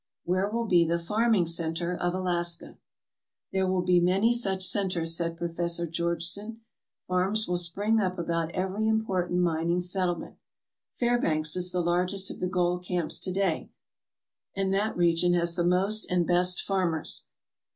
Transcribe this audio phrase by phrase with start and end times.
[0.23, 2.79] "Where will be the farming centre of Alaska?"
[3.51, 6.61] "There will be many such centres," said Professor Georgeson.
[7.07, 10.37] "Farms will spring up about every import ant mining settlement.
[10.95, 13.69] Fairbanks is the largest of the gold camps to day
[14.55, 17.25] and that region has the most and best farmers.